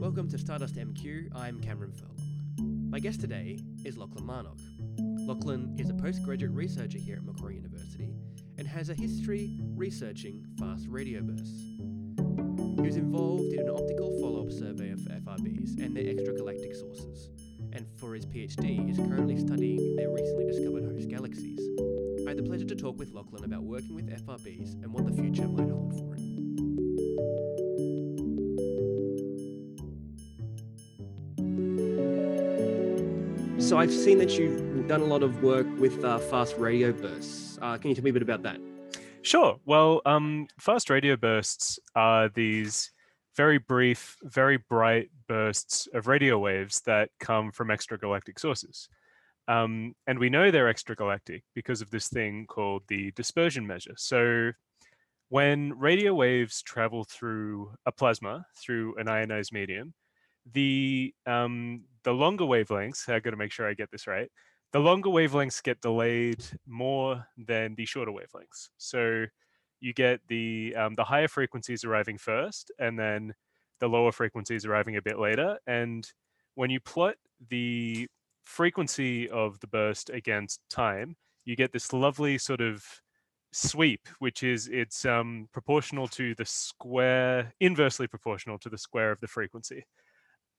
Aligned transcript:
Welcome 0.00 0.30
to 0.30 0.38
Stardust 0.38 0.76
MQ. 0.76 1.28
I'm 1.36 1.60
Cameron 1.60 1.92
Furlong. 1.92 2.88
My 2.88 2.98
guest 2.98 3.20
today 3.20 3.58
is 3.84 3.98
Lachlan 3.98 4.24
Marnoch. 4.24 4.58
Lachlan 5.28 5.76
is 5.78 5.90
a 5.90 5.92
postgraduate 5.92 6.52
researcher 6.52 6.96
here 6.96 7.16
at 7.16 7.22
Macquarie 7.22 7.56
University 7.56 8.08
and 8.56 8.66
has 8.66 8.88
a 8.88 8.94
history 8.94 9.58
researching 9.76 10.42
fast 10.58 10.86
radio 10.88 11.20
bursts. 11.20 11.60
He 11.76 12.80
was 12.80 12.96
involved 12.96 13.52
in 13.52 13.60
an 13.60 13.68
optical 13.68 14.18
follow 14.22 14.46
up 14.46 14.50
survey 14.50 14.92
of 14.92 15.00
FRBs 15.00 15.78
and 15.84 15.94
their 15.94 16.04
extragalactic 16.04 16.74
sources, 16.74 17.28
and 17.74 17.86
for 17.98 18.14
his 18.14 18.24
PhD 18.24 18.90
is 18.90 18.96
currently 18.96 19.36
studying 19.36 19.96
their 19.96 20.08
recently 20.08 20.46
discovered 20.46 20.84
host 20.84 21.10
galaxies. 21.10 21.60
I 22.26 22.30
had 22.30 22.38
the 22.38 22.42
pleasure 22.42 22.64
to 22.64 22.74
talk 22.74 22.98
with 22.98 23.12
Lachlan 23.12 23.44
about 23.44 23.64
working 23.64 23.94
with 23.94 24.08
FRBs 24.08 24.82
and 24.82 24.94
what 24.94 25.04
the 25.04 25.12
future 25.12 25.46
might 25.46 25.68
hold 25.68 25.92
for 25.92 26.14
him. 26.14 26.19
So 33.70 33.78
I've 33.78 33.92
seen 33.92 34.18
that 34.18 34.36
you've 34.36 34.88
done 34.88 35.00
a 35.00 35.04
lot 35.04 35.22
of 35.22 35.44
work 35.44 35.64
with 35.78 36.02
uh, 36.02 36.18
fast 36.18 36.56
radio 36.58 36.90
bursts. 36.90 37.56
Uh, 37.62 37.78
can 37.78 37.90
you 37.90 37.94
tell 37.94 38.02
me 38.02 38.10
a 38.10 38.12
bit 38.12 38.20
about 38.20 38.42
that? 38.42 38.58
Sure. 39.22 39.60
Well, 39.64 40.02
um, 40.04 40.48
fast 40.58 40.90
radio 40.90 41.14
bursts 41.14 41.78
are 41.94 42.28
these 42.30 42.90
very 43.36 43.58
brief, 43.58 44.16
very 44.24 44.56
bright 44.56 45.10
bursts 45.28 45.86
of 45.94 46.08
radio 46.08 46.36
waves 46.36 46.80
that 46.80 47.10
come 47.20 47.52
from 47.52 47.68
extragalactic 47.68 48.40
sources. 48.40 48.88
Um, 49.46 49.94
and 50.08 50.18
we 50.18 50.30
know 50.30 50.50
they're 50.50 50.74
extragalactic 50.74 51.42
because 51.54 51.80
of 51.80 51.90
this 51.90 52.08
thing 52.08 52.46
called 52.48 52.82
the 52.88 53.12
dispersion 53.12 53.68
measure. 53.68 53.94
So 53.96 54.50
when 55.28 55.78
radio 55.78 56.12
waves 56.12 56.60
travel 56.60 57.04
through 57.04 57.70
a 57.86 57.92
plasma, 57.92 58.46
through 58.56 58.96
an 58.96 59.08
ionized 59.08 59.52
medium, 59.52 59.94
the 60.52 61.14
um, 61.24 61.84
the 62.04 62.12
longer 62.12 62.44
wavelengths, 62.44 63.08
I 63.08 63.20
got 63.20 63.30
to 63.30 63.36
make 63.36 63.52
sure 63.52 63.68
I 63.68 63.74
get 63.74 63.90
this 63.90 64.06
right. 64.06 64.30
The 64.72 64.78
longer 64.78 65.10
wavelengths 65.10 65.62
get 65.62 65.80
delayed 65.80 66.44
more 66.66 67.26
than 67.36 67.74
the 67.74 67.84
shorter 67.84 68.12
wavelengths. 68.12 68.68
So 68.78 69.26
you 69.80 69.92
get 69.92 70.20
the 70.28 70.74
um, 70.76 70.94
the 70.94 71.04
higher 71.04 71.28
frequencies 71.28 71.84
arriving 71.84 72.18
first, 72.18 72.70
and 72.78 72.98
then 72.98 73.34
the 73.80 73.88
lower 73.88 74.12
frequencies 74.12 74.64
arriving 74.64 74.96
a 74.96 75.02
bit 75.02 75.18
later. 75.18 75.58
And 75.66 76.06
when 76.54 76.70
you 76.70 76.80
plot 76.80 77.14
the 77.48 78.06
frequency 78.44 79.28
of 79.30 79.58
the 79.60 79.66
burst 79.66 80.10
against 80.10 80.60
time, 80.68 81.16
you 81.44 81.56
get 81.56 81.72
this 81.72 81.92
lovely 81.92 82.38
sort 82.38 82.60
of 82.60 82.84
sweep, 83.52 84.08
which 84.18 84.42
is 84.42 84.68
it's 84.68 85.04
um, 85.04 85.48
proportional 85.52 86.06
to 86.08 86.34
the 86.36 86.44
square, 86.44 87.52
inversely 87.60 88.06
proportional 88.06 88.58
to 88.58 88.68
the 88.68 88.78
square 88.78 89.10
of 89.10 89.20
the 89.20 89.28
frequency 89.28 89.84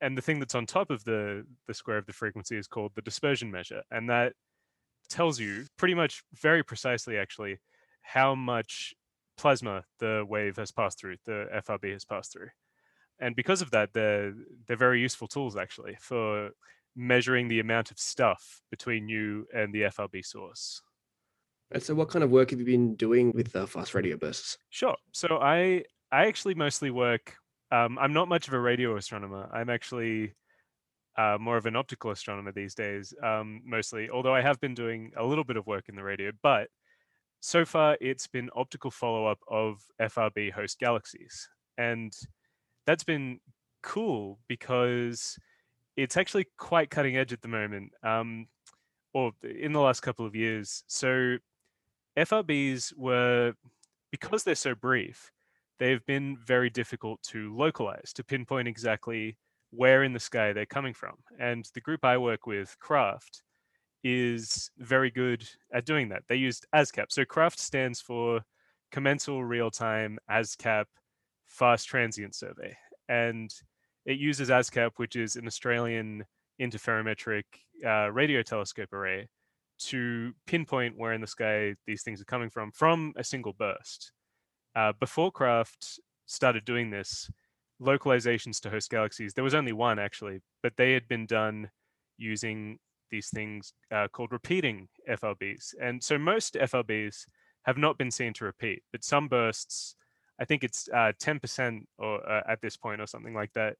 and 0.01 0.17
the 0.17 0.21
thing 0.21 0.39
that's 0.39 0.55
on 0.55 0.65
top 0.65 0.89
of 0.89 1.03
the 1.03 1.45
the 1.67 1.73
square 1.73 1.97
of 1.97 2.05
the 2.05 2.13
frequency 2.13 2.57
is 2.57 2.67
called 2.67 2.91
the 2.95 3.01
dispersion 3.01 3.51
measure 3.51 3.83
and 3.91 4.09
that 4.09 4.33
tells 5.09 5.39
you 5.39 5.65
pretty 5.77 5.93
much 5.93 6.23
very 6.33 6.63
precisely 6.63 7.17
actually 7.17 7.59
how 8.01 8.33
much 8.33 8.93
plasma 9.37 9.83
the 9.99 10.25
wave 10.27 10.55
has 10.55 10.71
passed 10.71 10.99
through 10.99 11.15
the 11.25 11.47
frb 11.67 11.91
has 11.91 12.05
passed 12.05 12.33
through. 12.33 12.49
And 13.19 13.35
because 13.35 13.61
of 13.61 13.71
that 13.71 13.93
they're 13.93 14.33
they're 14.67 14.77
very 14.77 15.01
useful 15.01 15.27
tools 15.27 15.55
actually 15.55 15.97
for 15.99 16.51
measuring 16.95 17.47
the 17.47 17.59
amount 17.59 17.91
of 17.91 17.99
stuff 17.99 18.61
between 18.69 19.07
you 19.07 19.47
and 19.53 19.73
the 19.73 19.81
frb 19.83 20.25
source. 20.25 20.81
And 21.71 21.81
so 21.81 21.95
what 21.95 22.09
kind 22.09 22.23
of 22.23 22.31
work 22.31 22.49
have 22.49 22.59
you 22.59 22.65
been 22.65 22.95
doing 22.95 23.31
with 23.31 23.51
the 23.51 23.65
fast 23.67 23.93
radio 23.93 24.17
bursts? 24.17 24.57
Sure. 24.69 24.95
So 25.11 25.37
i 25.41 25.83
i 26.11 26.25
actually 26.25 26.55
mostly 26.55 26.89
work 26.89 27.35
um, 27.71 27.97
I'm 27.99 28.13
not 28.13 28.27
much 28.27 28.47
of 28.47 28.53
a 28.53 28.59
radio 28.59 28.95
astronomer. 28.97 29.49
I'm 29.51 29.69
actually 29.69 30.33
uh, 31.17 31.37
more 31.39 31.57
of 31.57 31.65
an 31.65 31.75
optical 31.75 32.11
astronomer 32.11 32.51
these 32.51 32.75
days, 32.75 33.13
um, 33.23 33.61
mostly. 33.65 34.09
Although 34.09 34.35
I 34.35 34.41
have 34.41 34.59
been 34.59 34.73
doing 34.73 35.11
a 35.17 35.25
little 35.25 35.43
bit 35.43 35.57
of 35.57 35.67
work 35.67 35.87
in 35.87 35.95
the 35.95 36.03
radio, 36.03 36.31
but 36.43 36.67
so 37.39 37.65
far 37.65 37.97
it's 38.01 38.27
been 38.27 38.49
optical 38.55 38.91
follow-up 38.91 39.39
of 39.47 39.81
FRB 40.01 40.51
host 40.51 40.79
galaxies, 40.79 41.49
and 41.77 42.13
that's 42.85 43.03
been 43.03 43.39
cool 43.83 44.37
because 44.47 45.37
it's 45.97 46.17
actually 46.17 46.47
quite 46.57 46.89
cutting 46.89 47.17
edge 47.17 47.33
at 47.33 47.41
the 47.41 47.47
moment, 47.47 47.91
um, 48.03 48.47
or 49.13 49.31
in 49.43 49.71
the 49.71 49.79
last 49.79 50.01
couple 50.01 50.25
of 50.25 50.35
years. 50.35 50.83
So 50.87 51.37
FRBs 52.17 52.93
were 52.97 53.53
because 54.11 54.43
they're 54.43 54.55
so 54.55 54.75
brief 54.75 55.31
they've 55.81 56.05
been 56.05 56.37
very 56.45 56.69
difficult 56.69 57.19
to 57.23 57.57
localize, 57.57 58.13
to 58.13 58.23
pinpoint 58.23 58.67
exactly 58.67 59.35
where 59.71 60.03
in 60.03 60.13
the 60.13 60.19
sky 60.19 60.53
they're 60.53 60.63
coming 60.67 60.93
from. 60.93 61.15
And 61.39 61.67
the 61.73 61.81
group 61.81 62.05
I 62.05 62.19
work 62.19 62.45
with, 62.45 62.77
Craft, 62.79 63.41
is 64.03 64.69
very 64.77 65.09
good 65.09 65.43
at 65.73 65.87
doing 65.87 66.09
that. 66.09 66.21
They 66.29 66.35
used 66.35 66.67
ASKAP. 66.75 67.07
So 67.09 67.25
Craft 67.25 67.59
stands 67.59 67.99
for 67.99 68.41
Commensal 68.91 69.43
Real 69.43 69.71
Time 69.71 70.19
ASKAP 70.29 70.85
Fast 71.47 71.87
Transient 71.87 72.35
Survey. 72.35 72.77
And 73.09 73.51
it 74.05 74.19
uses 74.19 74.49
ASKAP, 74.49 74.91
which 74.97 75.15
is 75.15 75.35
an 75.35 75.47
Australian 75.47 76.25
interferometric 76.61 77.45
uh, 77.83 78.11
radio 78.11 78.43
telescope 78.43 78.93
array, 78.93 79.27
to 79.79 80.31
pinpoint 80.45 80.95
where 80.95 81.13
in 81.13 81.21
the 81.21 81.27
sky 81.27 81.73
these 81.87 82.03
things 82.03 82.21
are 82.21 82.25
coming 82.25 82.51
from 82.51 82.71
from 82.71 83.13
a 83.15 83.23
single 83.23 83.53
burst 83.53 84.11
uh, 84.75 84.93
before 84.99 85.31
Craft 85.31 85.99
started 86.25 86.65
doing 86.65 86.89
this, 86.89 87.29
localizations 87.81 88.59
to 88.61 88.69
host 88.69 88.89
galaxies, 88.89 89.33
there 89.33 89.43
was 89.43 89.55
only 89.55 89.73
one 89.73 89.99
actually, 89.99 90.39
but 90.63 90.73
they 90.77 90.93
had 90.93 91.07
been 91.07 91.25
done 91.25 91.69
using 92.17 92.77
these 93.09 93.29
things 93.29 93.73
uh, 93.91 94.07
called 94.07 94.31
repeating 94.31 94.87
FRBs. 95.09 95.73
And 95.81 96.01
so 96.01 96.17
most 96.17 96.53
FRBs 96.53 97.25
have 97.63 97.77
not 97.77 97.97
been 97.97 98.11
seen 98.11 98.33
to 98.33 98.45
repeat, 98.45 98.83
but 98.91 99.03
some 99.03 99.27
bursts, 99.27 99.95
I 100.39 100.45
think 100.45 100.63
it's 100.63 100.87
uh, 100.93 101.11
10% 101.21 101.81
or 101.97 102.27
uh, 102.27 102.43
at 102.47 102.61
this 102.61 102.77
point 102.77 103.01
or 103.01 103.07
something 103.07 103.33
like 103.33 103.53
that, 103.53 103.75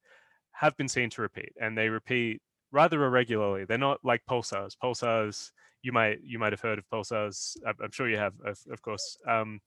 have 0.52 0.75
been 0.78 0.90
seen 0.90 1.09
to 1.12 1.22
repeat, 1.22 1.53
and 1.59 1.78
they 1.78 1.90
repeat 1.90 2.41
rather 2.72 3.03
irregularly. 3.03 3.66
They're 3.66 3.78
not 3.78 4.00
like 4.03 4.22
pulsars. 4.29 4.73
Pulsars, 4.84 5.52
you 5.81 5.91
might 5.91 6.19
you 6.23 6.38
might 6.40 6.53
have 6.53 6.62
heard 6.62 6.78
of 6.78 6.85
pulsars. 6.94 7.56
I'm 7.66 7.91
sure 7.91 8.09
you 8.09 8.18
have, 8.18 8.34
of, 8.46 8.59
of 8.69 8.81
course. 8.81 9.18
Um, 9.28 9.62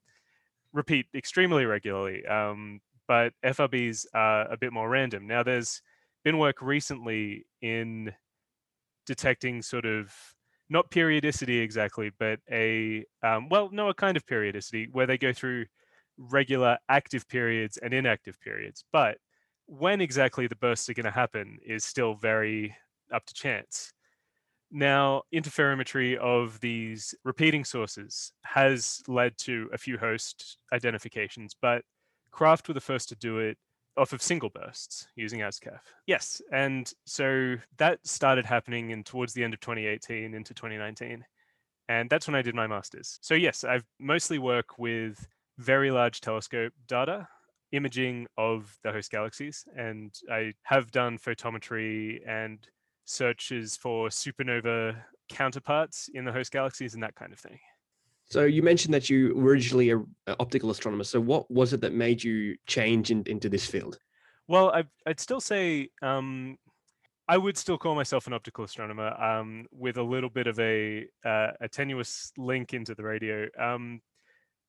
repeat 0.74 1.06
extremely 1.14 1.64
regularly, 1.64 2.26
um, 2.26 2.80
but 3.08 3.32
FRBs 3.44 4.04
are 4.12 4.52
a 4.52 4.58
bit 4.58 4.72
more 4.72 4.90
random. 4.90 5.26
Now, 5.26 5.42
there's 5.42 5.80
been 6.24 6.38
work 6.38 6.60
recently 6.60 7.46
in 7.62 8.12
detecting 9.06 9.62
sort 9.62 9.86
of 9.86 10.12
not 10.68 10.90
periodicity 10.90 11.58
exactly, 11.60 12.10
but 12.18 12.40
a 12.50 13.04
um, 13.22 13.48
well, 13.48 13.70
no, 13.72 13.88
a 13.88 13.94
kind 13.94 14.16
of 14.16 14.26
periodicity 14.26 14.88
where 14.92 15.06
they 15.06 15.18
go 15.18 15.32
through 15.32 15.66
regular 16.18 16.78
active 16.88 17.28
periods 17.28 17.76
and 17.78 17.94
inactive 17.94 18.40
periods. 18.40 18.84
But 18.92 19.18
when 19.66 20.00
exactly 20.00 20.46
the 20.46 20.56
bursts 20.56 20.88
are 20.88 20.94
going 20.94 21.04
to 21.04 21.10
happen 21.10 21.58
is 21.64 21.84
still 21.84 22.14
very 22.14 22.74
up 23.12 23.24
to 23.26 23.34
chance. 23.34 23.92
Now, 24.76 25.22
interferometry 25.32 26.16
of 26.16 26.58
these 26.58 27.14
repeating 27.24 27.64
sources 27.64 28.32
has 28.42 29.04
led 29.06 29.38
to 29.38 29.70
a 29.72 29.78
few 29.78 29.96
host 29.96 30.58
identifications, 30.72 31.54
but 31.62 31.82
Craft 32.32 32.66
were 32.66 32.74
the 32.74 32.80
first 32.80 33.08
to 33.10 33.14
do 33.14 33.38
it 33.38 33.56
off 33.96 34.12
of 34.12 34.20
single 34.20 34.50
bursts 34.50 35.06
using 35.14 35.38
ASKAP. 35.38 35.78
Yes, 36.08 36.42
and 36.52 36.92
so 37.06 37.54
that 37.78 38.04
started 38.04 38.44
happening 38.46 38.90
in 38.90 39.04
towards 39.04 39.32
the 39.32 39.44
end 39.44 39.54
of 39.54 39.60
2018 39.60 40.34
into 40.34 40.52
2019. 40.52 41.24
And 41.88 42.10
that's 42.10 42.26
when 42.26 42.34
I 42.34 42.42
did 42.42 42.56
my 42.56 42.66
master's. 42.66 43.20
So 43.22 43.34
yes, 43.34 43.62
I've 43.62 43.84
mostly 44.00 44.40
work 44.40 44.76
with 44.76 45.24
very 45.56 45.92
large 45.92 46.20
telescope 46.20 46.72
data, 46.88 47.28
imaging 47.70 48.26
of 48.36 48.76
the 48.82 48.90
host 48.90 49.12
galaxies, 49.12 49.64
and 49.76 50.12
I 50.28 50.54
have 50.64 50.90
done 50.90 51.16
photometry 51.16 52.18
and 52.26 52.58
searches 53.04 53.76
for 53.76 54.08
supernova 54.08 54.96
counterparts 55.28 56.08
in 56.14 56.24
the 56.24 56.32
host 56.32 56.52
galaxies 56.52 56.94
and 56.94 57.02
that 57.02 57.14
kind 57.14 57.32
of 57.32 57.38
thing. 57.38 57.58
So 58.26 58.44
you 58.44 58.62
mentioned 58.62 58.94
that 58.94 59.10
you 59.10 59.34
were 59.34 59.50
originally 59.50 59.90
an 59.90 60.06
optical 60.40 60.70
astronomer. 60.70 61.04
So 61.04 61.20
what 61.20 61.50
was 61.50 61.72
it 61.72 61.80
that 61.82 61.92
made 61.92 62.24
you 62.24 62.56
change 62.66 63.10
in, 63.10 63.22
into 63.26 63.48
this 63.48 63.66
field? 63.66 63.98
Well, 64.48 64.70
I, 64.70 64.84
would 65.06 65.20
still 65.20 65.40
say 65.40 65.90
um, 66.02 66.58
I 67.28 67.38
would 67.38 67.56
still 67.56 67.78
call 67.78 67.94
myself 67.94 68.26
an 68.26 68.32
optical 68.32 68.64
astronomer 68.64 69.08
um, 69.20 69.66
with 69.72 69.96
a 69.96 70.02
little 70.02 70.30
bit 70.30 70.46
of 70.46 70.58
a, 70.58 71.06
uh, 71.24 71.52
a 71.60 71.68
tenuous 71.68 72.32
link 72.36 72.74
into 72.74 72.94
the 72.94 73.02
radio. 73.02 73.48
Um, 73.58 74.00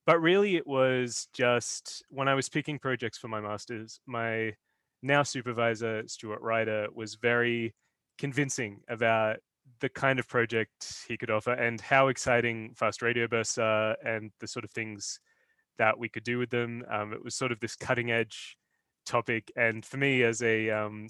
but 0.06 0.22
really, 0.22 0.56
it 0.56 0.68
was 0.68 1.28
just 1.34 2.04
when 2.10 2.28
I 2.28 2.36
was 2.36 2.48
picking 2.48 2.78
projects 2.78 3.18
for 3.18 3.28
my 3.28 3.42
master's, 3.42 4.00
my 4.06 4.54
now 5.02 5.24
supervisor, 5.24 6.04
Stuart 6.08 6.42
Ryder, 6.42 6.88
was 6.94 7.16
very 7.16 7.74
convincing 8.18 8.82
about 8.88 9.38
the 9.82 9.90
kind 9.90 10.20
of 10.20 10.28
project 10.28 11.04
he 11.08 11.18
could 11.18 11.30
offer 11.30 11.52
and 11.52 11.82
how 11.82 12.08
exciting 12.08 12.74
fast 12.76 13.02
radio 13.02 13.28
bursts 13.28 13.58
are 13.58 13.96
and 14.06 14.32
the 14.40 14.48
sort 14.48 14.64
of 14.64 14.72
things 14.72 15.20
that 15.78 15.98
we 15.98 16.08
could 16.08 16.24
do 16.24 16.38
with 16.38 16.50
them. 16.50 16.84
Um, 16.90 17.14
it 17.14 17.24
was 17.24 17.36
sort 17.36 17.52
of 17.52 17.60
this 17.60 17.76
cutting 17.76 18.12
edge 18.12 18.58
topic, 19.06 19.52
and 19.56 19.86
for 19.86 19.98
me 19.98 20.24
as 20.24 20.42
a 20.42 20.70
um, 20.70 21.08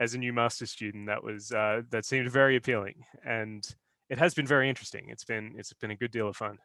as 0.00 0.14
a 0.14 0.18
new 0.18 0.32
master 0.32 0.66
student, 0.66 1.06
that 1.06 1.22
was 1.22 1.52
uh, 1.52 1.82
that 1.90 2.04
seemed 2.04 2.30
very 2.30 2.56
appealing, 2.56 3.04
and 3.24 3.66
it 4.08 4.18
has 4.18 4.34
been 4.34 4.46
very 4.46 4.68
interesting. 4.68 5.06
It's 5.08 5.24
been 5.24 5.54
it's 5.56 5.72
been 5.74 5.90
a 5.90 5.96
good 5.96 6.10
deal 6.10 6.28
of 6.28 6.36
fun. 6.36 6.58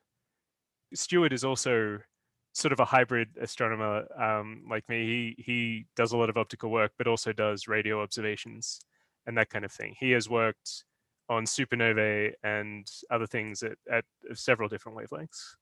Stuart 0.93 1.33
is 1.33 1.43
also 1.43 1.99
sort 2.53 2.71
of 2.71 2.79
a 2.79 2.85
hybrid 2.85 3.29
astronomer 3.39 4.05
um, 4.19 4.63
like 4.69 4.87
me. 4.89 5.35
He 5.37 5.43
he 5.43 5.85
does 5.95 6.13
a 6.13 6.17
lot 6.17 6.29
of 6.29 6.37
optical 6.37 6.71
work, 6.71 6.93
but 6.97 7.07
also 7.07 7.33
does 7.33 7.67
radio 7.67 8.01
observations 8.01 8.79
and 9.27 9.37
that 9.37 9.49
kind 9.49 9.65
of 9.65 9.71
thing. 9.71 9.95
He 9.99 10.11
has 10.11 10.29
worked 10.29 10.85
on 11.29 11.45
supernovae 11.45 12.31
and 12.43 12.89
other 13.11 13.27
things 13.27 13.61
at, 13.61 13.73
at 13.91 14.05
several 14.33 14.69
different 14.69 14.97
wavelengths. 14.97 15.55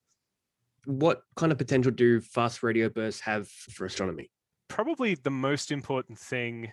What 0.86 1.24
kind 1.36 1.52
of 1.52 1.58
potential 1.58 1.92
do 1.92 2.22
fast 2.22 2.62
radio 2.62 2.90
bursts 2.90 3.22
have 3.22 3.48
for 3.50 3.86
astronomy? 3.86 4.30
Probably 4.68 5.16
the 5.16 5.32
most 5.32 5.72
important 5.72 6.20
thing 6.20 6.72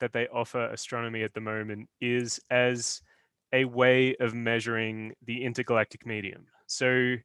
that 0.00 0.12
they 0.12 0.26
offer 0.28 0.64
astronomy 0.66 1.22
at 1.22 1.34
the 1.34 1.40
moment 1.40 1.88
is 2.00 2.40
as 2.50 3.02
a 3.52 3.66
way 3.66 4.16
of 4.16 4.34
measuring 4.34 5.12
the 5.24 5.44
intergalactic 5.44 6.06
medium. 6.06 6.46
So 6.66 7.16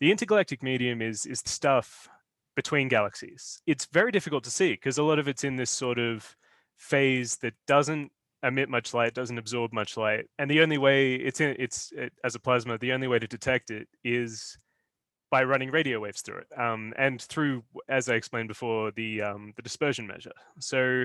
the 0.00 0.10
intergalactic 0.10 0.62
medium 0.62 1.00
is 1.00 1.24
is 1.24 1.42
stuff 1.46 2.08
between 2.56 2.88
galaxies. 2.88 3.60
It's 3.66 3.86
very 3.86 4.10
difficult 4.10 4.42
to 4.44 4.50
see 4.50 4.72
because 4.72 4.98
a 4.98 5.02
lot 5.02 5.18
of 5.18 5.28
it's 5.28 5.44
in 5.44 5.56
this 5.56 5.70
sort 5.70 5.98
of 5.98 6.36
phase 6.76 7.36
that 7.36 7.54
doesn't 7.66 8.10
emit 8.46 8.68
much 8.68 8.94
light, 8.94 9.14
doesn't 9.14 9.38
absorb 9.38 9.72
much 9.72 9.96
light, 9.96 10.26
and 10.38 10.50
the 10.50 10.62
only 10.62 10.78
way 10.78 11.14
it's 11.14 11.40
in 11.40 11.56
it's 11.58 11.92
it, 11.92 12.12
as 12.24 12.34
a 12.34 12.40
plasma, 12.40 12.78
the 12.78 12.92
only 12.92 13.08
way 13.08 13.18
to 13.18 13.26
detect 13.26 13.70
it 13.70 13.88
is 14.04 14.58
by 15.30 15.42
running 15.42 15.70
radio 15.70 15.98
waves 16.00 16.22
through 16.22 16.38
it, 16.38 16.60
um, 16.60 16.92
and 16.96 17.20
through, 17.20 17.64
as 17.88 18.08
I 18.08 18.14
explained 18.14 18.48
before, 18.48 18.92
the 18.92 19.22
um, 19.22 19.52
the 19.56 19.62
dispersion 19.62 20.06
measure. 20.06 20.32
So 20.60 21.04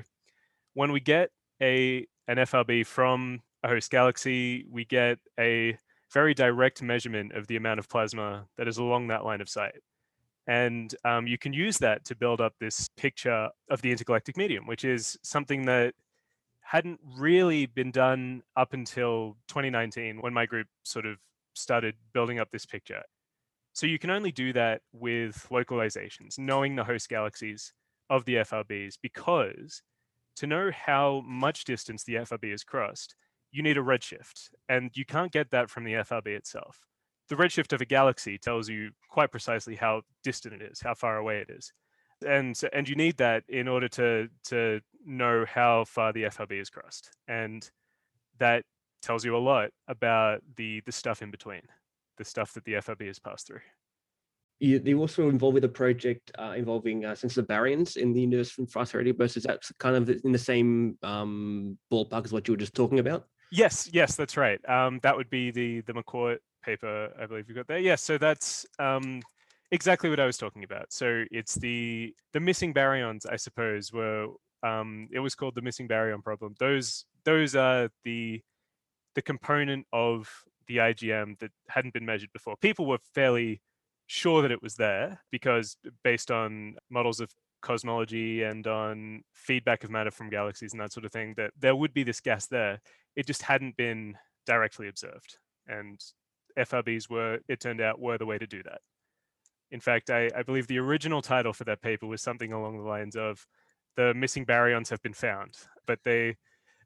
when 0.73 0.91
we 0.91 0.99
get 0.99 1.29
a 1.61 2.07
an 2.27 2.37
FRB 2.37 2.85
from 2.85 3.41
a 3.63 3.67
host 3.67 3.91
galaxy, 3.91 4.65
we 4.69 4.85
get 4.85 5.19
a 5.39 5.77
very 6.13 6.33
direct 6.33 6.81
measurement 6.81 7.33
of 7.33 7.47
the 7.47 7.55
amount 7.55 7.79
of 7.79 7.89
plasma 7.89 8.45
that 8.57 8.67
is 8.67 8.77
along 8.77 9.07
that 9.07 9.23
line 9.23 9.41
of 9.41 9.49
sight. 9.49 9.75
And 10.47 10.93
um, 11.05 11.27
you 11.27 11.37
can 11.37 11.53
use 11.53 11.77
that 11.77 12.03
to 12.05 12.15
build 12.15 12.41
up 12.41 12.53
this 12.59 12.89
picture 12.97 13.49
of 13.69 13.81
the 13.81 13.91
intergalactic 13.91 14.37
medium, 14.37 14.65
which 14.65 14.83
is 14.83 15.17
something 15.23 15.65
that 15.67 15.93
hadn't 16.71 17.01
really 17.17 17.65
been 17.65 17.91
done 17.91 18.41
up 18.55 18.71
until 18.71 19.35
2019 19.49 20.21
when 20.21 20.33
my 20.33 20.45
group 20.45 20.67
sort 20.83 21.05
of 21.05 21.17
started 21.53 21.95
building 22.13 22.39
up 22.39 22.49
this 22.49 22.65
picture. 22.65 23.01
So 23.73 23.87
you 23.87 23.99
can 23.99 24.09
only 24.09 24.31
do 24.31 24.53
that 24.53 24.81
with 24.93 25.47
localizations, 25.51 26.39
knowing 26.39 26.77
the 26.77 26.85
host 26.85 27.09
galaxies 27.09 27.73
of 28.09 28.23
the 28.23 28.35
FRBs, 28.35 28.93
because 29.01 29.81
to 30.37 30.47
know 30.47 30.71
how 30.73 31.21
much 31.25 31.65
distance 31.65 32.05
the 32.05 32.15
FRB 32.15 32.51
has 32.51 32.63
crossed, 32.63 33.15
you 33.51 33.61
need 33.61 33.77
a 33.77 33.81
redshift, 33.81 34.47
and 34.69 34.91
you 34.93 35.03
can't 35.03 35.33
get 35.33 35.51
that 35.51 35.69
from 35.69 35.83
the 35.83 35.95
FRB 35.95 36.27
itself. 36.27 36.79
The 37.27 37.35
redshift 37.35 37.73
of 37.73 37.81
a 37.81 37.85
galaxy 37.85 38.37
tells 38.37 38.69
you 38.69 38.91
quite 39.09 39.31
precisely 39.31 39.75
how 39.75 40.03
distant 40.23 40.53
it 40.53 40.71
is, 40.71 40.79
how 40.79 40.93
far 40.93 41.17
away 41.17 41.39
it 41.39 41.49
is. 41.49 41.73
And, 42.25 42.57
and 42.71 42.87
you 42.87 42.95
need 42.95 43.17
that 43.17 43.43
in 43.49 43.67
order 43.67 43.89
to, 43.89 44.29
to 44.45 44.79
know 45.05 45.45
how 45.47 45.85
far 45.85 46.13
the 46.13 46.23
FRB 46.23 46.61
is 46.61 46.69
crossed. 46.69 47.11
And 47.27 47.69
that 48.39 48.63
tells 49.01 49.25
you 49.25 49.35
a 49.35 49.39
lot 49.39 49.69
about 49.87 50.41
the, 50.55 50.81
the 50.85 50.91
stuff 50.91 51.21
in 51.21 51.31
between, 51.31 51.61
the 52.17 52.25
stuff 52.25 52.53
that 52.53 52.65
the 52.65 52.73
FRB 52.73 53.07
has 53.07 53.19
passed 53.19 53.47
through. 53.47 53.61
You, 54.59 54.79
are 54.95 54.99
also 54.99 55.29
involved 55.29 55.55
with 55.55 55.63
a 55.63 55.69
project 55.69 56.31
uh, 56.37 56.53
involving 56.55 57.03
uh, 57.03 57.15
sensitive 57.15 57.47
baryons 57.47 57.97
in 57.97 58.13
the 58.13 58.21
universe 58.21 58.51
from 58.51 58.67
fast 58.67 58.93
radio 58.93 59.13
bursts. 59.13 59.37
Is 59.37 59.43
that 59.43 59.63
kind 59.79 59.95
of 59.95 60.07
in 60.23 60.31
the 60.31 60.37
same 60.37 60.99
um, 61.01 61.79
ballpark 61.91 62.25
as 62.25 62.31
what 62.31 62.47
you 62.47 62.53
were 62.53 62.59
just 62.59 62.75
talking 62.75 62.99
about? 62.99 63.25
Yes, 63.51 63.89
yes, 63.91 64.15
that's 64.15 64.37
right. 64.37 64.59
Um, 64.69 64.99
that 65.01 65.17
would 65.17 65.31
be 65.31 65.49
the 65.49 65.81
the 65.81 65.93
Macquart 65.93 66.37
paper, 66.63 67.11
I 67.19 67.25
believe 67.25 67.49
you 67.49 67.55
got 67.55 67.67
there. 67.67 67.79
Yes, 67.79 68.03
so 68.03 68.17
that's 68.17 68.65
um, 68.77 69.21
exactly 69.71 70.09
what 70.09 70.19
I 70.19 70.25
was 70.25 70.37
talking 70.37 70.63
about. 70.63 70.93
So 70.93 71.25
it's 71.31 71.55
the 71.55 72.13
the 72.33 72.39
missing 72.39 72.73
baryons, 72.73 73.25
I 73.29 73.35
suppose, 73.35 73.91
were 73.91 74.27
um, 74.63 75.07
it 75.11 75.19
was 75.19 75.35
called 75.35 75.55
the 75.55 75.61
missing 75.61 75.87
baryon 75.87 76.23
problem. 76.23 76.55
Those 76.59 77.05
those 77.23 77.55
are 77.55 77.89
the 78.03 78.41
the 79.15 79.21
component 79.21 79.85
of 79.91 80.29
the 80.67 80.77
IGM 80.77 81.39
that 81.39 81.51
hadn't 81.69 81.93
been 81.93 82.05
measured 82.05 82.31
before. 82.31 82.55
People 82.57 82.85
were 82.85 82.99
fairly 83.13 83.61
sure 84.07 84.41
that 84.41 84.51
it 84.51 84.61
was 84.61 84.75
there 84.75 85.21
because 85.31 85.77
based 86.03 86.31
on 86.31 86.75
models 86.89 87.19
of 87.19 87.29
cosmology 87.61 88.43
and 88.43 88.67
on 88.67 89.23
feedback 89.33 89.83
of 89.83 89.89
matter 89.89 90.11
from 90.11 90.29
galaxies 90.29 90.73
and 90.73 90.81
that 90.81 90.91
sort 90.91 91.05
of 91.05 91.11
thing, 91.11 91.33
that 91.37 91.51
there 91.59 91.75
would 91.75 91.93
be 91.93 92.03
this 92.03 92.19
gas 92.19 92.47
there. 92.47 92.81
It 93.15 93.27
just 93.27 93.43
hadn't 93.43 93.77
been 93.77 94.15
directly 94.45 94.87
observed. 94.87 95.37
And 95.67 95.99
FRBs 96.57 97.09
were, 97.09 97.39
it 97.47 97.59
turned 97.59 97.81
out, 97.81 97.99
were 97.99 98.17
the 98.17 98.25
way 98.25 98.37
to 98.37 98.47
do 98.47 98.63
that. 98.63 98.81
In 99.71 99.79
fact, 99.79 100.09
I, 100.09 100.29
I 100.35 100.43
believe 100.43 100.67
the 100.67 100.79
original 100.79 101.21
title 101.21 101.53
for 101.53 101.63
that 101.63 101.81
paper 101.81 102.05
was 102.05 102.21
something 102.21 102.51
along 102.51 102.77
the 102.77 102.89
lines 102.89 103.15
of 103.15 103.45
the 103.95 104.13
missing 104.13 104.45
baryons 104.45 104.89
have 104.89 105.01
been 105.01 105.13
found, 105.13 105.55
but 105.87 105.99
they 106.03 106.35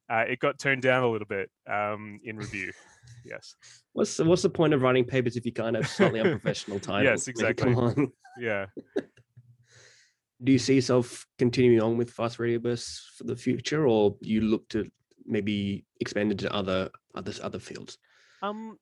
uh, 0.09 0.25
it 0.27 0.39
got 0.39 0.59
turned 0.59 0.81
down 0.81 1.03
a 1.03 1.09
little 1.09 1.27
bit 1.27 1.49
um, 1.67 2.19
in 2.23 2.37
review. 2.37 2.71
yes. 3.25 3.55
What's 3.93 4.17
the, 4.17 4.23
what's 4.25 4.43
the 4.43 4.49
point 4.49 4.73
of 4.73 4.81
writing 4.81 5.05
papers 5.05 5.35
if 5.35 5.45
you 5.45 5.51
can't 5.51 5.75
have 5.75 5.87
slightly 5.87 6.19
unprofessional 6.19 6.79
titles? 6.81 7.03
yes, 7.03 7.27
exactly. 7.27 7.73
Come 7.73 7.83
on. 7.83 8.11
Yeah 8.39 8.67
do 10.43 10.51
you 10.51 10.59
see 10.59 10.75
yourself 10.75 11.25
continuing 11.37 11.81
on 11.81 11.97
with 11.97 12.11
fast 12.11 12.39
radio 12.39 12.59
bursts 12.59 13.13
for 13.17 13.23
the 13.23 13.35
future 13.35 13.87
or 13.87 14.15
you 14.21 14.41
look 14.41 14.67
to 14.69 14.89
maybe 15.25 15.85
expand 16.01 16.31
into 16.31 16.51
other 16.53 16.89
other 17.15 17.33
other 17.41 17.59
fields 17.59 17.97
um 18.41 18.77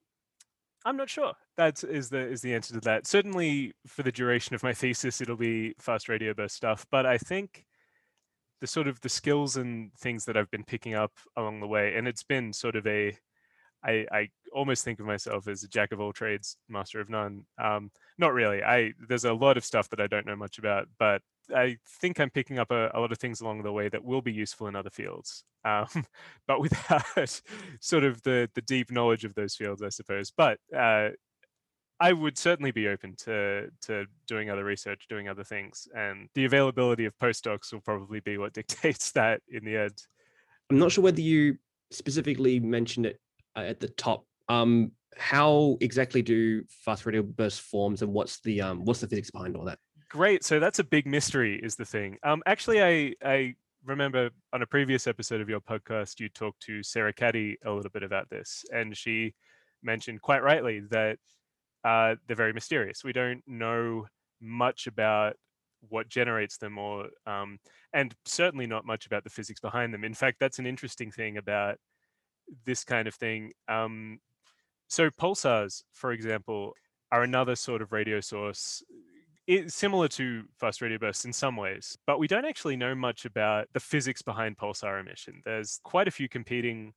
i'm 0.86 0.98
not 0.98 1.10
sure 1.10 1.34
that 1.58 1.84
is 1.84 2.10
the 2.10 2.20
is 2.20 2.42
the 2.42 2.54
answer 2.54 2.74
to 2.74 2.82
that 2.82 3.06
certainly 3.06 3.72
for 3.88 4.04
the 4.04 4.12
duration 4.12 4.56
of 4.56 4.64
my 4.64 4.74
thesis 4.74 5.22
it'll 5.22 5.38
be 5.38 5.74
fast 5.80 6.10
radio 6.10 6.34
burst 6.34 6.56
stuff 6.56 6.86
but 6.92 7.06
i 7.06 7.18
think 7.18 7.66
the 8.64 8.68
sort 8.68 8.88
of 8.88 8.98
the 9.02 9.10
skills 9.10 9.58
and 9.58 9.94
things 9.96 10.24
that 10.24 10.38
i've 10.38 10.50
been 10.50 10.64
picking 10.64 10.94
up 10.94 11.12
along 11.36 11.60
the 11.60 11.68
way 11.68 11.96
and 11.96 12.08
it's 12.08 12.24
been 12.24 12.54
sort 12.54 12.78
of 12.78 12.88
a 12.88 13.14
I, 13.86 14.06
I 14.12 14.30
almost 14.54 14.86
think 14.86 15.02
of 15.02 15.06
myself 15.06 15.50
as 15.50 15.64
a 15.64 15.68
jack 15.68 15.92
of 15.92 16.00
all 16.00 16.14
trades, 16.14 16.56
master 16.70 17.02
of 17.02 17.10
none. 17.10 17.46
Um, 17.62 17.92
not 18.18 18.34
really. 18.34 18.64
I 18.64 18.94
there's 19.10 19.26
a 19.26 19.34
lot 19.34 19.58
of 19.58 19.66
stuff 19.66 19.90
that 19.90 20.00
I 20.00 20.08
don't 20.08 20.26
know 20.26 20.36
much 20.36 20.58
about, 20.58 20.88
but 20.98 21.22
I 21.54 21.78
think 22.00 22.20
I'm 22.20 22.30
picking 22.30 22.60
up 22.60 22.72
a, 22.72 22.92
a, 22.94 23.00
lot 23.00 23.12
of 23.12 23.18
things 23.18 23.42
along 23.42 23.64
the 23.64 23.74
way 23.74 23.90
that 23.90 24.04
will 24.04 24.22
be 24.22 24.32
useful 24.32 24.68
in 24.68 24.76
other 24.78 24.90
fields, 24.90 25.44
um, 25.66 25.88
but 26.48 26.62
without 26.62 27.04
sort 27.82 28.06
of 28.06 28.22
the 28.24 28.50
the 28.56 28.62
deep 28.62 28.92
knowledge 28.92 29.26
of 29.26 29.36
those 29.36 29.56
fields, 29.56 29.82
I 29.82 29.90
suppose. 29.90 30.32
But 30.32 30.60
uh, 30.76 31.10
I 32.04 32.12
would 32.12 32.38
certainly 32.38 32.72
be 32.72 32.90
open 32.90 33.16
to 33.20 33.70
to 33.84 34.06
doing 34.28 34.50
other 34.50 34.66
research, 34.66 35.06
doing 35.08 35.30
other 35.30 35.46
things, 35.46 35.88
and 35.96 36.28
the 36.36 36.44
availability 36.44 37.06
of 37.06 37.18
postdocs 37.18 37.72
will 37.72 37.80
probably 37.80 38.20
be 38.20 38.38
what 38.38 38.52
dictates 38.62 39.14
that 39.14 39.40
in 39.48 39.64
the 39.64 39.78
end. 39.78 40.04
I'm 40.70 40.80
not 40.80 40.92
sure 40.92 41.02
whether 41.02 41.22
you 41.22 41.56
specifically 41.92 42.60
mentioned 42.60 43.06
it 43.06 43.22
uh, 43.56 43.62
at 43.62 43.80
the 43.80 43.88
top. 43.88 44.26
Um, 44.50 44.92
how 45.16 45.78
exactly 45.80 46.22
do 46.22 46.66
fast 46.68 47.06
radio 47.06 47.24
burst 47.24 47.62
forms, 47.62 48.02
and 48.02 48.12
what's 48.12 48.42
the 48.42 48.60
um, 48.60 48.84
what's 48.84 49.00
the 49.00 49.08
physics 49.08 49.32
behind 49.32 49.56
all 49.56 49.64
that? 49.64 49.80
Great. 50.10 50.44
So 50.44 50.60
that's 50.60 50.80
a 50.80 50.84
big 50.84 51.08
mystery, 51.08 51.58
is 51.64 51.78
the 51.78 51.86
thing. 51.86 52.18
Um, 52.24 52.44
actually, 52.46 52.84
I 52.84 53.14
I 53.26 53.56
remember 53.86 54.30
on 54.52 54.62
a 54.62 54.68
previous 54.68 55.08
episode 55.08 55.40
of 55.40 55.48
your 55.48 55.62
podcast, 55.62 56.20
you 56.20 56.28
talked 56.28 56.64
to 56.64 56.84
Sarah 56.84 57.14
Caddy 57.14 57.58
a 57.64 57.72
little 57.72 57.92
bit 57.92 58.04
about 58.04 58.30
this, 58.30 58.66
and 58.74 58.98
she 58.98 59.36
mentioned 59.82 60.22
quite 60.22 60.44
rightly 60.44 60.82
that 60.92 61.18
uh, 61.84 62.16
they're 62.28 62.36
very 62.36 62.54
mysterious. 62.54 63.04
We 63.04 63.14
don't 63.14 63.44
know 63.48 64.08
much 64.42 64.88
about 64.88 65.36
what 65.90 66.08
generates 66.08 66.58
them, 66.58 66.78
or 66.78 67.10
um, 67.26 67.60
and 67.94 68.14
certainly 68.26 68.68
not 68.68 68.86
much 68.86 69.06
about 69.06 69.24
the 69.24 69.30
physics 69.30 69.60
behind 69.60 69.94
them. 69.94 70.04
In 70.04 70.14
fact, 70.14 70.38
that's 70.40 70.60
an 70.60 70.66
interesting 70.66 71.12
thing 71.12 71.38
about 71.38 71.78
this 72.66 72.84
kind 72.84 73.08
of 73.08 73.16
thing. 73.16 73.52
Um, 73.68 74.20
so 74.88 75.10
pulsars, 75.10 75.84
for 75.92 76.12
example, 76.12 76.74
are 77.12 77.24
another 77.24 77.56
sort 77.56 77.82
of 77.82 77.92
radio 77.92 78.20
source 78.20 78.84
it's 79.48 79.76
similar 79.76 80.08
to 80.08 80.44
fast 80.58 80.82
radio 80.82 80.98
bursts 80.98 81.26
in 81.26 81.34
some 81.34 81.58
ways, 81.58 81.98
but 82.08 82.20
we 82.20 82.28
don't 82.28 82.46
actually 82.46 82.78
know 82.78 82.96
much 82.96 83.26
about 83.26 83.68
the 83.74 83.80
physics 83.80 84.22
behind 84.22 84.58
pulsar 84.58 85.00
emission. 85.00 85.42
There's 85.44 85.80
quite 85.84 86.08
a 86.08 86.12
few 86.12 86.30
competing 86.30 86.94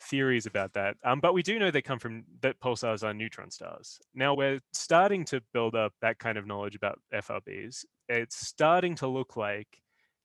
theories 0.00 0.46
about 0.46 0.72
that, 0.74 0.96
um, 1.04 1.20
but 1.20 1.34
we 1.34 1.42
do 1.42 1.58
know 1.58 1.70
they 1.70 1.82
come 1.82 1.98
from 1.98 2.24
that 2.40 2.60
pulsars 2.60 3.02
are 3.02 3.14
neutron 3.14 3.50
stars. 3.50 3.98
Now 4.14 4.34
we're 4.34 4.60
starting 4.72 5.24
to 5.26 5.42
build 5.52 5.74
up 5.74 5.92
that 6.00 6.18
kind 6.18 6.38
of 6.38 6.46
knowledge 6.46 6.76
about 6.76 7.00
FRBs. 7.12 7.84
It's 8.08 8.46
starting 8.46 8.94
to 8.96 9.06
look 9.06 9.36
like 9.36 9.68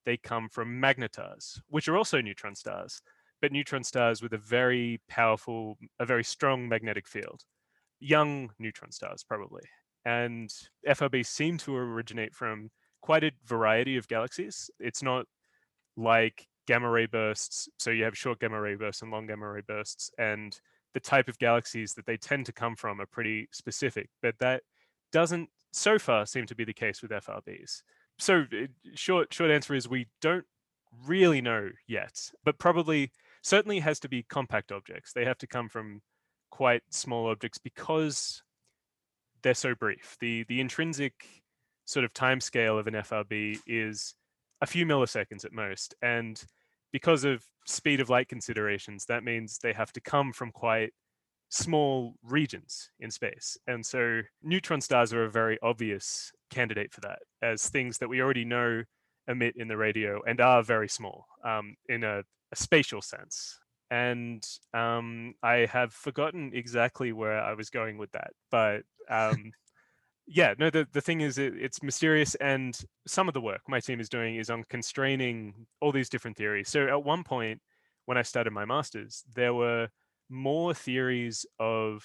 they 0.05 0.17
come 0.17 0.49
from 0.49 0.81
magnetars, 0.81 1.59
which 1.69 1.87
are 1.87 1.97
also 1.97 2.21
neutron 2.21 2.55
stars, 2.55 3.01
but 3.41 3.51
neutron 3.51 3.83
stars 3.83 4.21
with 4.21 4.33
a 4.33 4.37
very 4.37 5.01
powerful, 5.09 5.77
a 5.99 6.05
very 6.05 6.23
strong 6.23 6.67
magnetic 6.67 7.07
field. 7.07 7.43
Young 7.99 8.51
neutron 8.59 8.91
stars, 8.91 9.23
probably 9.23 9.63
and 10.05 10.53
FRBs 10.87 11.27
seem 11.27 11.57
to 11.59 11.75
originate 11.75 12.35
from 12.35 12.69
quite 13.01 13.23
a 13.23 13.31
variety 13.45 13.97
of 13.97 14.07
galaxies. 14.07 14.69
It's 14.79 15.03
not 15.03 15.25
like 15.95 16.47
gamma 16.67 16.89
ray 16.89 17.05
bursts. 17.05 17.69
So 17.79 17.91
you 17.91 18.03
have 18.03 18.17
short 18.17 18.39
gamma 18.39 18.59
ray 18.59 18.75
bursts 18.75 19.01
and 19.01 19.11
long 19.11 19.27
gamma 19.27 19.49
ray 19.49 19.61
bursts, 19.67 20.11
and 20.17 20.57
the 20.93 20.99
type 20.99 21.27
of 21.27 21.39
galaxies 21.39 21.93
that 21.95 22.05
they 22.05 22.17
tend 22.17 22.45
to 22.45 22.53
come 22.53 22.75
from 22.75 23.01
are 23.01 23.05
pretty 23.05 23.47
specific. 23.51 24.09
But 24.21 24.35
that 24.39 24.63
doesn't 25.11 25.49
so 25.71 25.97
far 25.97 26.25
seem 26.25 26.45
to 26.47 26.55
be 26.55 26.63
the 26.63 26.73
case 26.73 27.01
with 27.01 27.11
FRBs. 27.11 27.81
So 28.19 28.45
eh, 28.53 28.67
short 28.95 29.33
short 29.33 29.51
answer 29.51 29.73
is 29.73 29.89
we 29.89 30.07
don't 30.21 30.45
really 31.05 31.41
know 31.41 31.69
yet, 31.87 32.31
but 32.43 32.59
probably 32.59 33.11
certainly 33.41 33.79
has 33.79 33.99
to 34.01 34.09
be 34.09 34.23
compact 34.23 34.71
objects. 34.71 35.13
They 35.13 35.25
have 35.25 35.37
to 35.39 35.47
come 35.47 35.69
from 35.69 36.01
quite 36.51 36.83
small 36.91 37.27
objects 37.27 37.57
because 37.57 38.43
they're 39.41 39.53
so 39.53 39.75
brief. 39.75 40.15
The 40.19 40.43
the 40.47 40.61
intrinsic 40.61 41.25
sort 41.85 42.05
of 42.05 42.13
time 42.13 42.39
scale 42.39 42.77
of 42.77 42.87
an 42.87 42.93
FRB 42.93 43.59
is 43.67 44.15
a 44.63 44.65
few 44.65 44.85
milliseconds 44.85 45.43
at 45.43 45.51
most. 45.51 45.93
And 46.01 46.41
because 46.93 47.25
of 47.25 47.43
speed 47.67 47.99
of 47.99 48.09
light 48.09 48.29
considerations, 48.29 49.05
that 49.05 49.23
means 49.23 49.57
they 49.57 49.73
have 49.73 49.91
to 49.91 50.01
come 50.01 50.31
from 50.31 50.51
quite 50.51 50.93
small 51.49 52.15
regions 52.23 52.89
in 53.01 53.11
space. 53.11 53.57
And 53.67 53.85
so 53.85 54.21
neutron 54.41 54.79
stars 54.79 55.11
are 55.11 55.25
a 55.25 55.29
very 55.29 55.59
obvious 55.61 56.31
candidate 56.49 56.93
for 56.93 57.01
that 57.01 57.19
as 57.41 57.69
things 57.69 57.97
that 57.97 58.07
we 58.07 58.21
already 58.21 58.45
know 58.45 58.83
emit 59.27 59.55
in 59.57 59.67
the 59.67 59.77
radio 59.77 60.21
and 60.25 60.39
are 60.39 60.63
very 60.63 60.87
small 60.87 61.25
um, 61.43 61.75
in 61.89 62.05
a, 62.05 62.19
a, 62.51 62.55
spatial 62.55 63.01
sense. 63.01 63.59
And 63.91 64.43
um, 64.73 65.33
I 65.43 65.67
have 65.71 65.93
forgotten 65.93 66.51
exactly 66.53 67.11
where 67.11 67.39
I 67.39 67.53
was 67.53 67.69
going 67.69 67.97
with 67.97 68.11
that, 68.13 68.31
but 68.49 68.83
um, 69.09 69.51
yeah, 70.25 70.53
no, 70.57 70.69
the, 70.69 70.87
the 70.91 71.01
thing 71.01 71.21
is, 71.21 71.37
it, 71.37 71.53
it's 71.57 71.83
mysterious. 71.83 72.35
And 72.35 72.77
some 73.05 73.27
of 73.27 73.33
the 73.33 73.41
work 73.41 73.61
my 73.67 73.79
team 73.79 73.99
is 73.99 74.09
doing 74.09 74.35
is 74.35 74.49
on 74.49 74.63
constraining 74.69 75.53
all 75.81 75.91
these 75.91 76.09
different 76.09 76.37
theories. 76.37 76.69
So 76.69 76.87
at 76.87 77.03
one 77.03 77.23
point, 77.23 77.61
when 78.05 78.17
I 78.17 78.21
started 78.21 78.51
my 78.51 78.65
master's, 78.65 79.23
there 79.35 79.53
were 79.53 79.89
more 80.29 80.73
theories 80.73 81.45
of 81.59 82.03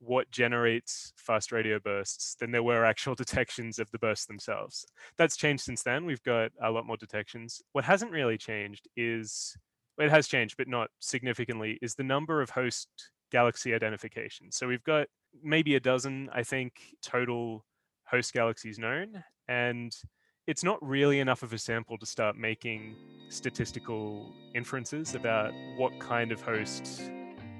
what 0.00 0.30
generates 0.30 1.12
fast 1.16 1.50
radio 1.50 1.78
bursts 1.80 2.36
than 2.38 2.52
there 2.52 2.62
were 2.62 2.84
actual 2.84 3.14
detections 3.16 3.78
of 3.78 3.90
the 3.90 3.98
bursts 3.98 4.26
themselves. 4.26 4.86
That's 5.16 5.36
changed 5.36 5.64
since 5.64 5.82
then. 5.82 6.04
We've 6.04 6.22
got 6.22 6.52
a 6.62 6.70
lot 6.70 6.86
more 6.86 6.96
detections. 6.96 7.60
What 7.72 7.84
hasn't 7.84 8.12
really 8.12 8.38
changed 8.38 8.88
is, 8.96 9.56
it 9.98 10.10
has 10.10 10.28
changed, 10.28 10.56
but 10.56 10.68
not 10.68 10.90
significantly, 11.00 11.78
is 11.82 11.94
the 11.94 12.04
number 12.04 12.40
of 12.40 12.50
host 12.50 12.88
galaxy 13.30 13.74
identifications. 13.74 14.56
So 14.56 14.68
we've 14.68 14.84
got 14.84 15.08
maybe 15.42 15.74
a 15.74 15.80
dozen, 15.80 16.28
I 16.32 16.42
think, 16.42 16.80
total 17.02 17.64
host 18.04 18.32
galaxies 18.32 18.78
known. 18.78 19.22
And 19.48 19.94
it's 20.46 20.64
not 20.64 20.78
really 20.82 21.20
enough 21.20 21.42
of 21.42 21.52
a 21.52 21.58
sample 21.58 21.98
to 21.98 22.06
start 22.06 22.36
making 22.36 22.96
statistical 23.28 24.32
inferences 24.54 25.14
about 25.14 25.52
what 25.76 25.98
kind 26.00 26.32
of 26.32 26.40
host 26.40 27.10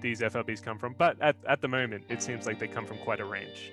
these 0.00 0.20
FRBs 0.20 0.62
come 0.62 0.78
from. 0.78 0.94
But 0.96 1.20
at, 1.20 1.36
at 1.46 1.60
the 1.60 1.68
moment, 1.68 2.04
it 2.08 2.22
seems 2.22 2.46
like 2.46 2.58
they 2.58 2.68
come 2.68 2.86
from 2.86 2.98
quite 2.98 3.20
a 3.20 3.24
range. 3.24 3.72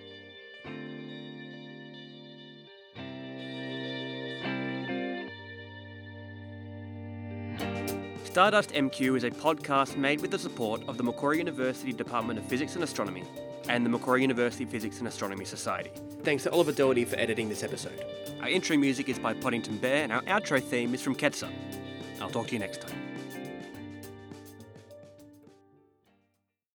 Stardust 8.26 8.72
MQ 8.72 9.16
is 9.16 9.24
a 9.24 9.32
podcast 9.32 9.96
made 9.96 10.20
with 10.20 10.30
the 10.30 10.38
support 10.38 10.82
of 10.90 10.98
the 10.98 11.04
Macquarie 11.04 11.38
University 11.38 11.94
Department 11.94 12.38
of 12.38 12.46
Physics 12.46 12.76
and 12.76 12.84
Astronomy 12.84 13.24
and 13.70 13.86
the 13.86 13.90
Macquarie 13.90 14.22
University 14.22 14.66
Physics 14.66 15.00
and 15.00 15.08
Astronomy 15.08 15.46
Society. 15.46 15.92
Thanks 16.24 16.44
to 16.44 16.52
Oliver 16.52 16.72
Doherty 16.72 17.06
for 17.06 17.16
editing 17.18 17.50
this 17.50 17.64
episode. 17.64 18.04
Our 18.42 18.50
intro 18.50 18.78
music 18.78 19.10
is 19.10 19.20
by 19.20 19.34
Poddington 19.34 19.78
Bear, 19.78 20.04
and 20.04 20.12
our 20.12 20.22
outro 20.24 20.62
theme 20.62 20.94
is 20.94 21.02
from 21.02 21.16
Ketsa. 21.16 21.50
I'll 22.22 22.30
talk 22.30 22.48
to 22.48 22.54
you 22.54 22.60
next 22.60 22.82
time. 22.82 23.05